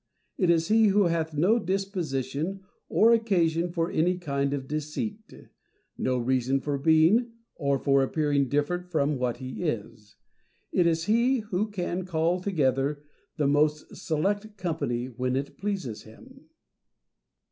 It 0.35 0.49
is 0.49 0.69
he 0.69 0.87
who 0.87 1.03
hath 1.03 1.35
no 1.35 1.59
disposition 1.59 2.61
or 2.89 3.13
occasion 3.13 3.71
for 3.71 3.91
any 3.91 4.17
kind 4.17 4.51
of 4.51 4.67
deceit, 4.67 5.31
no 5.95 6.17
reason 6.17 6.59
for 6.59 6.79
being 6.79 7.33
or 7.53 7.77
for 7.77 8.01
appearing 8.01 8.49
different 8.49 8.89
from 8.89 9.19
what 9.19 9.37
he 9.37 9.61
is. 9.61 10.15
It 10.71 10.87
is 10.87 11.03
he 11.03 11.41
who 11.41 11.69
can 11.69 12.05
call 12.05 12.39
together 12.39 13.03
the 13.37 13.45
most 13.45 13.95
select 13.95 14.57
company 14.57 15.05
when 15.05 15.35
it 15.35 15.55
pleases 15.59 16.01
him. 16.01 16.49